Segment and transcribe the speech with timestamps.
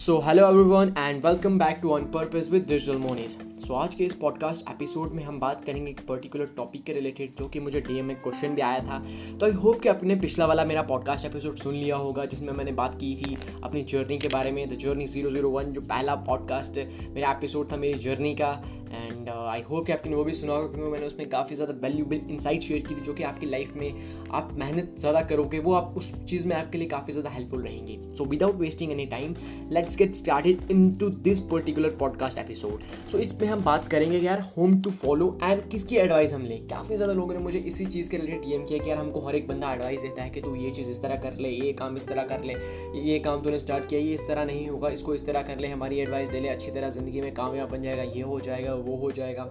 [0.00, 3.36] So hello everyone and welcome back to on purpose with digital Monis
[3.66, 7.34] so आज के इस podcast episode में हम बात करेंगे एक पर्टिकुलर टॉपिक के रिलेटेड
[7.38, 8.98] जो कि मुझे डीएम में क्वेश्चन भी आया था।
[9.40, 12.72] तो आई होप कि आपने पिछला वाला मेरा पॉडकास्ट एपिसोड सुन लिया होगा, जिसमें मैंने
[12.72, 16.14] बात की थी अपनी जर्नी के बारे में the journey zero zero one जो पहला
[16.28, 16.78] पॉडकास्ट
[17.10, 18.50] मेरा एपिसोड था मेरी जर्नी का।
[18.92, 22.20] एंड आई होप कि आपने वो भी सुना होगा, क्योंकि मैंने उसमें काफ़ी ज़्यादा वैल्यूबल
[22.30, 25.94] इंसाइट शेयर की थी जो कि आपकी लाइफ में आप मेहनत ज़्यादा करोगे, वो आप
[25.96, 29.34] उस चीज़ में आपके लिए काफ़ी ज़्यादा हेल्पफुल रहेंगी। So without wasting any time
[29.72, 34.80] let's get started into this particular podcast episode so इसमें हम बात करेंगे यार होम
[34.82, 36.66] टू फॉलो एंड किसकी एडवाइस हम लें?
[36.68, 39.34] काफ़ी ज़्यादा लोगों ने मुझे इसी चीज़ के रिलेटेड डीएम किया कि यार, हमको हर
[39.34, 41.96] एक बंदा एडवाइस देता है कि तू ये चीज़ इस तरह कर ले, ये काम
[41.96, 42.54] इस तरह कर ले,
[43.02, 45.68] ये काम तूने स्टार्ट किया, ये इस तरह नहीं होगा, इसको इस तरह कर ले,
[45.68, 48.96] हमारी एडवाइस दे ले, अच्छी तरह ज़िंदगी में कामयाब बन जाएगा, ये हो जाएगा, वो
[48.96, 49.44] हो जाएगा।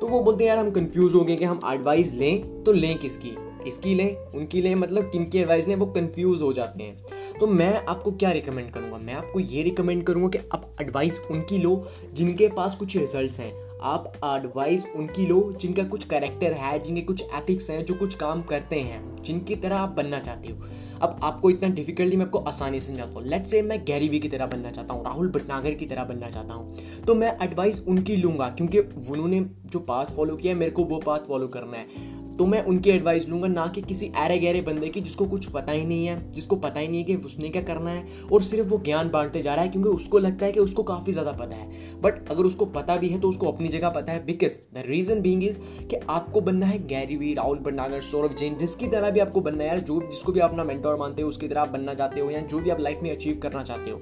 [0.00, 2.98] तो वो बोलते हैं, यार, हम कंफ्यूज हो गए कि हम एडवाइस लें तो लें
[2.98, 3.36] किसकी?
[3.66, 4.16] इसकी लें?
[4.16, 4.74] उनकी लें?
[4.74, 5.76] मतलब किन की एडवाइस लें?
[5.76, 7.04] वो कंफ्यूज हो जाते हैं।
[7.40, 8.98] तो मैं आपको क्या रिकमेंड करूँगा?
[8.98, 13.73] मैं आपको ये रिकमेंड करूँगा कि आप एडवाइस उनकी लो, जिनके पास कुछ रिज़ल्ट हैं।
[13.84, 18.42] आप एडवाइस उनकी लो, जिनका कुछ करेक्टर है, जिनके कुछ एथिक्स हैं, जो कुछ काम
[18.42, 20.56] करते हैं, जिनकी तरह आप बनना चाहते हो।
[21.02, 24.28] अब आपको इतना डिफिकल्टी मैं आपको आसानी से समझाता हूँ। लेट से मैं गैरीवी की
[24.28, 28.16] तरह बनना चाहता हूँ राहुल भटनागर की तरह बनना चाहता हूँ। तो मैं एडवाइस उनकी
[28.16, 32.13] लूँगा, क्योंकि उन्होंने जो पाथ फॉलो किया है, मेरे को वो पाथ फॉलो करना है।
[32.38, 35.72] तो मैं उनकी एडवाइस लूँगा, ना कि किसी अरे गहरे बंदे की जिसको कुछ पता
[35.72, 38.68] ही नहीं है, जिसको पता ही नहीं है कि उसने क्या करना है और सिर्फ़
[38.68, 41.56] वो ज्ञान बांटते जा रहा है क्योंकि उसको लगता है कि उसको काफ़ी ज़्यादा पता
[41.56, 44.82] है। बट अगर उसको पता भी है तो उसको अपनी जगह पता है because the
[44.86, 45.58] reason being is
[45.90, 49.64] कि आपको बनना है गैरी वी राहुल भंडागर, सौरभ जैन, जिसकी तरह भी आपको बनना
[49.64, 52.30] है यार, जो जिसको भी अपना मेंटोर मानते हो, उसकी तरह आप बनना चाहते हो
[52.30, 54.00] या जो भी आप लाइफ में अचीव करना चाहते हो।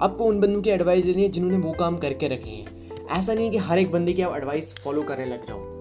[0.00, 3.44] आपको उन बंदों की एडवाइस देनी है जिन्होंने वो काम करके रखे हैं। ऐसा नहीं
[3.44, 5.73] है कि हर एक बंदे की आप एडवाइस फॉलो करने लग जाओ।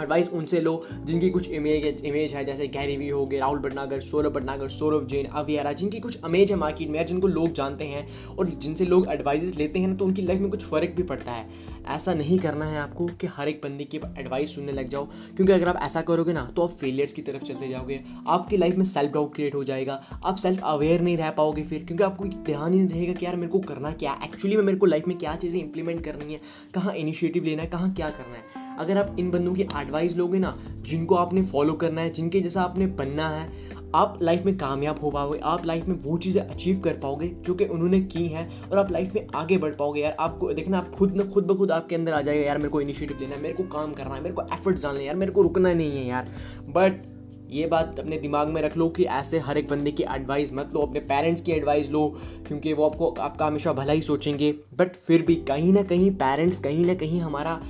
[0.00, 4.00] एडवाइस उनसे लो, जिनकी कुछ इमेज इमेज है, जैसे गैरी वी हो गए राहुल भटनागर
[4.00, 8.06] सौरभ भटनागर सौरभ जैन अवियारा जिनकी कुछ इमेज है मार्केट में जिनको लोग जानते हैं
[8.28, 11.32] और जिनसे लोग एडवाइजेस लेते हैं ना तो उनकी लाइफ में कुछ फ़र्क भी पड़ता
[11.32, 11.46] है।
[11.88, 15.04] ऐसा नहीं करना है आपको कि हर एक बंदे की एडवाइस सुनने लग जाओ,
[15.36, 18.76] क्योंकि अगर आप ऐसा करोगे ना तो आप फेलियर्स की तरफ़ चलते जाओगे। आपकी लाइफ
[18.76, 22.24] में सेल्फ डाउट क्रिएट हो जाएगा। आप सेल्फ अवेयर नहीं रह पाओगे फिर, क्योंकि आपको
[22.24, 25.08] ध्यान ही नहीं रहेगा कि यार मेरे को करना क्या एक्चुअली में मेरे को लाइफ
[25.08, 26.40] में क्या चीज़ें इंप्लीमेंट करनी है,
[26.74, 30.38] कहाँ इनिशिएटिव लेना है, कहाँ क्या करना है। अगर आप इन बंदों की एडवाइस लोगे
[30.38, 33.52] ना, जिनको आपने फॉलो करना है, जिनके जैसा आपने बनना है,
[33.94, 37.54] आप लाइफ में कामयाब हो पाओगे, आप लाइफ में वो चीज़ें अचीव कर पाओगे जो
[37.54, 40.90] कि उन्होंने की हैं और आप लाइफ में आगे बढ़ पाओगे यार। आपको, देखना, आप
[40.90, 43.42] खुद ना खुद ब खुद आपके अंदर आ जाएगा यार मेरे को इनिशिएटिव लेना है,
[43.42, 45.98] मेरे को काम करना है, मेरे को एफर्ट्स डालना है, यार मेरे को रुकना नहीं
[45.98, 46.28] है यार।
[46.68, 47.17] बट
[47.48, 50.72] ये बात अपने दिमाग में रख लो कि ऐसे हर एक बंदे की एडवाइस मत
[50.74, 52.06] लो, अपने पेरेंट्स की एडवाइस लो,
[52.46, 56.58] क्योंकि वो आपको, आपका हमेशा भला ही सोचेंगे। बट फिर भी कहीं ना कहीं पेरेंट्स
[56.60, 57.60] कहीं ना कहीं हमारा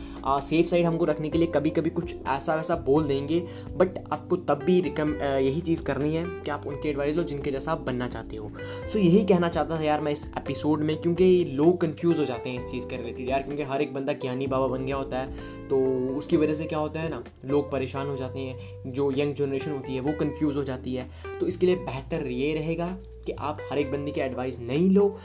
[0.41, 3.41] सेफ़ साइड हमको रखने के लिए कभी कभी कुछ ऐसा वैसा बोल देंगे।
[3.77, 7.51] बट आपको तब भी रिकम यही चीज़ करनी है कि आप उनकी एडवाइस लो, जिनके
[7.51, 8.51] जैसा आप बनना चाहते हो।
[8.93, 12.51] सो यही कहना चाहता था यार मैं इस एपिसोड में, क्योंकि लोग कन्फ्यूज़ हो जाते
[12.51, 15.19] हैं इस चीज़ के रिलेटेड यार क्योंकि हर एक बंदा ज्ञानी बाबा बन गया होता
[15.19, 15.79] है तो
[16.17, 19.68] उसकी वजह से क्या होता है ना, लोग परेशान हो जाते हैं। जो यंग जनरेशन
[19.71, 22.87] होती है, वो कन्फ्यूज़ हो जाती है। तो इसके लिए बेहतर ये रहेगा
[23.27, 25.19] कि आप हर एक बंदी की एडवाइस नहीं लो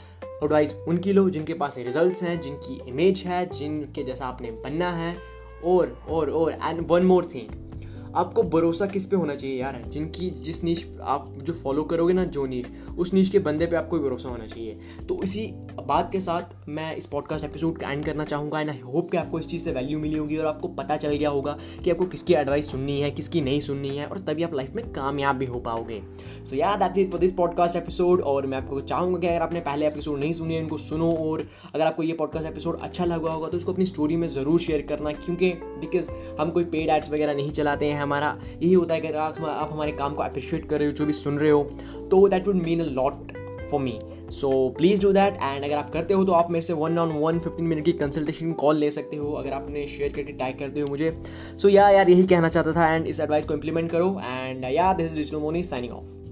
[0.44, 5.16] एडवाइस उनकी लो, जिनके पास रिजल्ट्स हैं, जिनकी इमेज है, जिनके जैसा आपने बनना है,
[5.64, 7.73] और और और एंड वन मोर थिंग
[8.14, 9.82] आपको भरोसा किस पे होना चाहिए यार?
[9.88, 12.66] जिनकी, जिस नीच आप जो फॉलो करोगे ना, जो नीच,
[12.98, 15.46] उस नीच के बंदे पे आपको भरोसा होना चाहिए। तो इसी
[15.86, 19.16] बात के साथ मैं इस पॉडकास्ट एपिसोड का एंड करना चाहूँगा एंड आई होप कि
[19.16, 22.06] आपको इस चीज़ से वैल्यू मिली होगी और आपको पता चल गया होगा कि आपको
[22.06, 25.46] किसकी एडवाइस सुननी है, किसकी नहीं सुननी है और तभी आप लाइफ में कामयाब भी
[25.46, 26.00] हो पाओगे।
[26.44, 29.60] सो यार that's it for this podcast episode और मैं आपको चाहूँगा कि अगर आपने
[29.60, 33.48] पहले एपिसोड नहीं सुनी इनको सुनो और अगर आपको ये पॉडकास्ट एपिसोड अच्छा लगा होगा
[33.48, 36.10] तो उसको अपनी स्टोरी में ज़रूर शेयर करना क्योंकि बिकॉज़
[36.40, 39.68] हम कोई पेड एड्स वगैरह नहीं चलाते हैं हमारा यही होता है कि अगर आप
[39.72, 41.62] हमारे काम को अप्रिशिएट कर रहे हो जो भी सुन रहे हो
[42.10, 43.32] तो that would mean a lot
[43.70, 43.98] for me
[44.30, 47.12] so please do that and अगर आप करते हो तो आप मेरे से one on
[47.12, 50.80] one fifteen minute की कंसल्टेशन कॉल ले सकते हो अगर आपने शेयर करके टैग करते
[50.80, 51.10] हो मुझे.
[51.58, 54.64] सो so, या यार यही कहना चाहता था एंड इस एडवाइस को इम्प्लीमेंट करो एंड
[54.64, 56.23] या this is digital money signing off